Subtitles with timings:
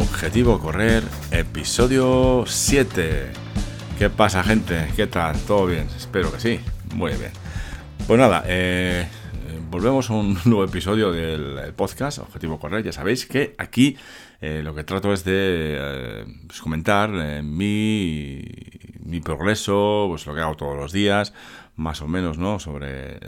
[0.00, 3.26] Objetivo Correr, episodio 7.
[3.98, 4.88] ¿Qué pasa, gente?
[4.96, 5.38] ¿Qué tal?
[5.40, 5.88] ¿Todo bien?
[5.94, 6.58] Espero que sí.
[6.94, 7.32] Muy bien.
[8.06, 9.06] Pues nada, eh,
[9.70, 12.82] volvemos a un nuevo episodio del podcast Objetivo Correr.
[12.84, 13.96] Ya sabéis que aquí
[14.40, 17.10] eh, lo que trato es de eh, pues comentar
[17.42, 18.42] mi,
[19.04, 21.32] mi progreso, pues lo que hago todos los días,
[21.76, 22.58] más o menos, ¿no?
[22.58, 23.20] Sobre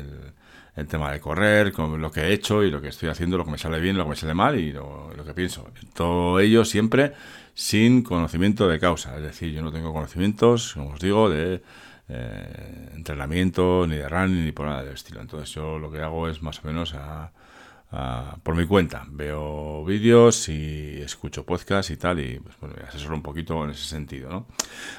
[0.75, 3.45] el tema de correr, con lo que he hecho y lo que estoy haciendo, lo
[3.45, 5.71] que me sale bien, lo que me sale mal y lo, que pienso.
[5.95, 7.13] Todo ello siempre
[7.55, 9.15] sin conocimiento de causa.
[9.17, 11.63] Es decir, yo no tengo conocimientos, como os digo, de
[12.09, 15.21] eh, entrenamiento, ni de running, ni por nada del estilo.
[15.21, 17.33] Entonces yo lo que hago es más o menos a,
[18.43, 19.05] por mi cuenta.
[19.11, 23.71] Veo vídeos y escucho podcasts y tal, y pues, bueno, me asesoro un poquito en
[23.71, 24.31] ese sentido.
[24.31, 24.47] ¿no?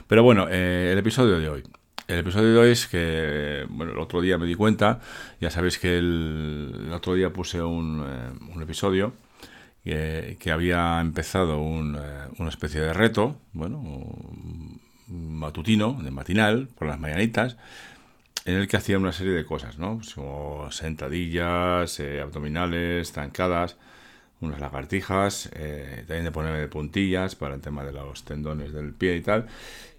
[0.08, 1.64] Pero bueno, eh, el episodio de hoy.
[2.08, 5.00] El episodio de hoy es que, bueno, el otro día me di cuenta,
[5.40, 9.14] ya sabéis que el, otro día puse un, eh, episodio
[9.84, 13.82] que, había empezado un, eh, una especie de reto, bueno,
[15.08, 17.58] matutino, de matinal, por las mañanitas,
[18.46, 20.02] en el que hacía una serie de cosas, ¿no?
[20.16, 23.78] Como sentadillas, eh, abdominales, trancadas,
[24.46, 29.22] unas lagartijas, también de ponerme puntillas para el tema de los tendones del pie y
[29.22, 29.48] tal.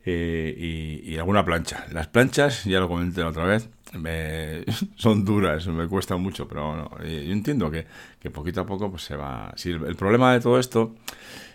[0.06, 1.86] Eh, y, alguna plancha.
[1.90, 3.70] Las planchas, ya lo comenté otra vez,
[4.96, 7.86] son duras, me cuesta mucho, pero eh, yo entiendo que,
[8.30, 9.52] poquito a poco pues se va...
[9.56, 10.94] Si el, problema de todo esto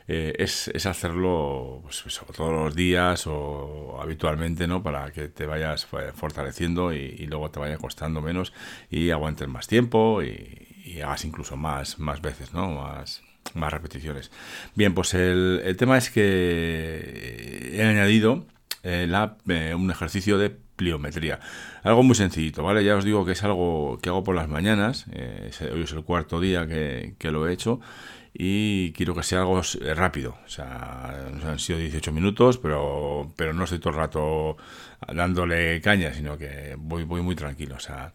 [0.08, 4.81] eh, es, hacerlo pues, todos los días o habitualmente, ¿no?
[4.81, 8.53] Para que te vayas fortaleciendo y, luego te vaya costando menos
[8.90, 12.70] y aguantes más tiempo y, y hagas incluso más, más veces, ¿no?
[12.70, 13.22] Más,
[13.54, 14.32] más repeticiones.
[14.76, 18.46] Bien, pues el, tema es que he añadido
[18.84, 19.08] eh,
[19.48, 21.40] eh, un ejercicio de pliometría.
[21.84, 22.84] Algo muy sencillito, ¿vale?
[22.84, 25.06] Ya os digo que es algo que hago por las mañanas.
[25.12, 27.80] Eh, hoy es el cuarto día que, lo he hecho
[28.34, 29.62] y quiero que sea algo
[29.96, 30.38] rápido.
[30.46, 34.58] O sea, han sido 18 minutos, pero, pero no estoy todo el rato
[35.13, 37.75] dándole caña, sino que voy, voy muy tranquilo.
[37.75, 38.13] O sea,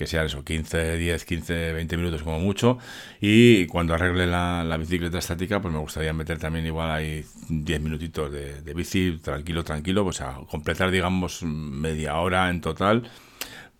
[0.00, 2.78] que sean eso, 15, 10, 15, 20 minutos como mucho.
[3.20, 8.32] Y cuando arregle la, bicicleta estática, pues me gustaría meter también igual ahí 10 minutitos
[8.32, 13.10] de, bici, tranquilo, tranquilo, pues a completar, digamos, media hora en total.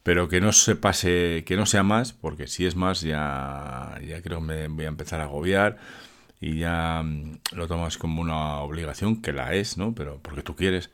[0.03, 4.21] Pero que no se pase, que no sea más, porque si es más ya, ya
[4.21, 5.79] creo que me voy a empezar a agobiar
[6.39, 9.95] y ya mm, lo tomas como una obligación, que la es, ¿no?
[9.95, 10.91] Pero porque tú quieres.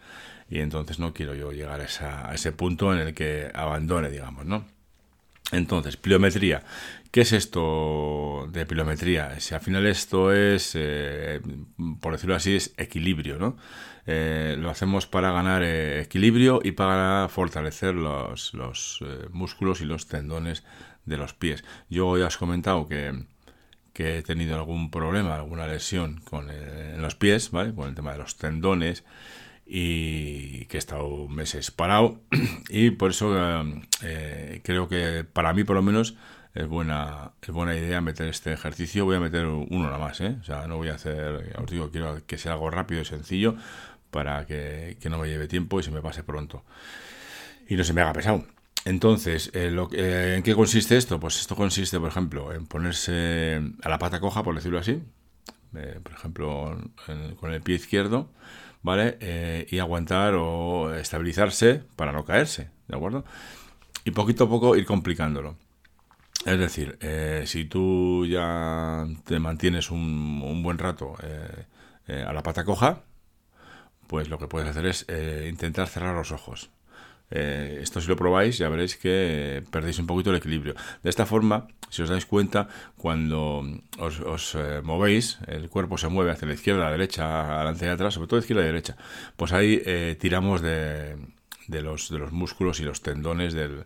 [0.49, 4.47] Y entonces no quiero yo llegar a, a ese punto en el que abandone, digamos,
[4.47, 4.76] ¿no?
[5.53, 6.63] Entonces, pliometría.
[7.11, 9.39] ¿Qué es esto de pliometría?
[9.41, 11.41] Si al final esto es, eh,
[12.01, 13.57] por decirlo así, es equilibrio, ¿no?
[14.07, 18.55] Eh, lo hacemos para ganar eh, equilibrio y para fortalecer los,
[19.31, 20.65] músculos y los tendones
[21.05, 21.65] de los pies.
[21.89, 23.25] Yo ya os he comentado que,
[23.95, 27.73] he tenido algún problema, alguna lesión con en los pies, ¿vale?
[27.75, 29.05] Con el tema de los tendones
[29.67, 32.21] y que he estado meses parado
[32.69, 33.35] y por eso
[34.03, 36.17] eh, creo que para mí por lo menos
[36.55, 40.37] es buena es buena idea meter este ejercicio voy a meter uno nada más ¿eh?
[40.41, 43.57] o sea no voy a hacer os digo quiero que sea algo rápido y sencillo
[44.13, 46.65] para que, no me lleve tiempo y se me pase pronto
[47.69, 48.47] y no se me haga pesado
[48.85, 51.19] entonces, eh, ¿en qué consiste esto?
[51.19, 55.03] Pues esto consiste, por ejemplo, en ponerse a la pata coja, por decirlo así,
[56.03, 56.79] por ejemplo,
[57.39, 58.31] con el pie izquierdo,
[58.83, 59.19] ¿vale?
[59.21, 63.25] Eh, y aguantar o estabilizarse para no caerse, ¿de acuerdo?
[64.05, 65.57] Y poquito a poco ir complicándolo.
[66.45, 72.65] Es decir, eh, si tú ya te mantienes un, buen rato eh, a la pata
[72.65, 73.03] coja,
[74.07, 75.07] pues lo que puedes hacer es
[75.49, 76.71] intentar cerrar los ojos.
[77.31, 80.75] Eh, esto si lo probáis ya veréis que perdéis un poquito el equilibrio.
[81.03, 83.65] De esta forma, si os dais cuenta, cuando
[83.99, 88.15] os, eh, movéis, el cuerpo se mueve hacia la izquierda, la derecha, adelante y atrás,
[88.15, 88.97] sobre todo izquierda y derecha,
[89.37, 91.17] pues ahí eh, tiramos de,
[91.69, 93.85] los, de los músculos y los tendones del,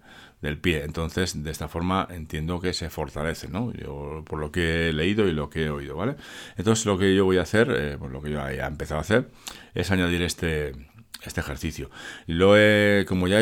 [0.58, 0.85] pie.
[0.85, 3.73] Entonces, de esta forma entiendo que se fortalece, ¿no?
[3.75, 6.17] Yo, por lo que he leído y lo que he oído, ¿vale?
[6.56, 9.29] Entonces, lo que yo voy a hacer, pues lo que yo he empezado a hacer,
[9.75, 10.73] es añadir este
[11.22, 11.90] este ejercicio.
[12.26, 13.38] Lo he, como ya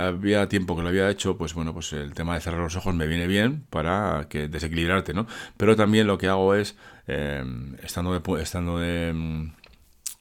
[0.00, 2.94] había tiempo que lo había hecho, pues bueno, pues el tema de cerrar los ojos
[2.94, 5.26] me viene bien para que desequilibrarte, ¿no?
[5.56, 6.76] Pero también lo que hago es,
[7.06, 7.44] eh,
[7.82, 9.52] estando de, estando de, mm,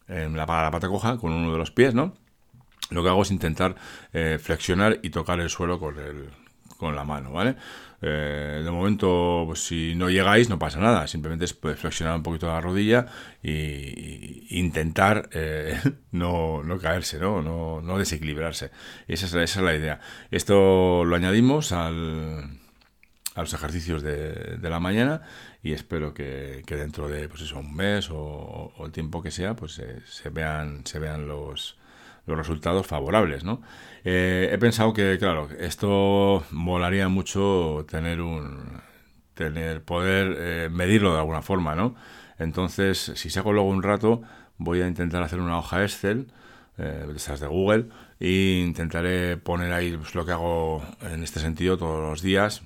[0.07, 2.13] en la, pata coja con uno de los pies, ¿no?
[2.89, 3.75] Lo que hago es intentar
[4.13, 6.29] eh, flexionar y tocar el suelo con, el,
[6.77, 7.55] con la mano, ¿vale?
[8.01, 11.07] Eh, de momento, pues, si no llegáis, no pasa nada.
[11.07, 13.07] Simplemente es pues, flexionar un poquito la rodilla
[13.43, 15.79] e intentar eh,
[16.11, 17.41] no, caerse, ¿no?
[17.81, 18.71] No, desequilibrarse.
[19.07, 19.99] Esa es, esa es la idea.
[20.31, 22.59] Esto lo añadimos al,
[23.35, 25.21] a los ejercicios de, la mañana
[25.63, 29.79] y espero que, dentro de pues eso, un mes o, el tiempo que sea, pues
[29.79, 31.77] eh, se vean, se vean los,
[32.27, 33.61] los resultados favorables, ¿no?
[34.03, 38.81] Eh, he pensado que, claro, esto molaría mucho tener un
[39.33, 41.95] tener poder eh, medirlo de alguna forma, ¿no?
[42.39, 44.21] Entonces, si saco luego un rato,
[44.57, 46.27] voy a intentar hacer una hoja Excel
[46.77, 47.85] eh, esas de Google
[48.19, 52.63] e intentaré poner ahí pues, lo que hago en este sentido todos los días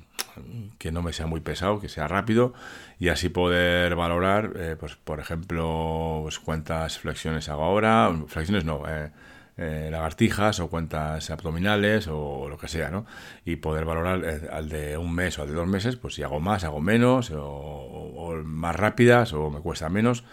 [0.77, 2.53] que no me sea muy pesado, que sea rápido
[2.99, 8.83] y así poder valorar, eh, pues por ejemplo, pues, cuántas flexiones hago ahora, flexiones no,
[8.87, 9.11] eh,
[9.57, 13.06] eh, lagartijas o cuentas abdominales o lo que sea, ¿no?
[13.45, 16.39] Y poder valorar al de un mes o al de dos meses, pues si hago
[16.39, 20.24] más, hago menos, o más rápidas o me cuesta menos,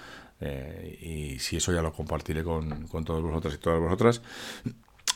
[0.40, 4.22] eh, y si eso ya lo compartiré con, con, todos vosotros y todas vosotras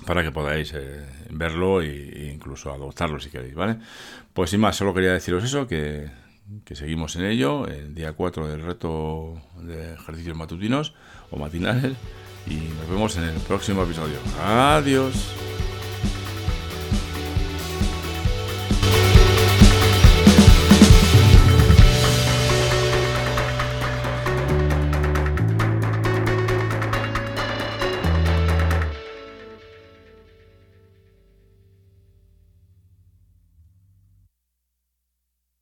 [0.04, 3.78] para que podáis eh, verlo e, incluso adoptarlo si queréis, ¿vale?
[4.32, 6.10] Pues sin más, solo quería deciros eso, que,
[6.64, 10.94] que seguimos en ello, el día 4 del reto de ejercicios matutinos
[11.30, 11.96] o matinales
[12.46, 14.16] y nos vemos en el próximo episodio.
[14.42, 15.14] Adiós.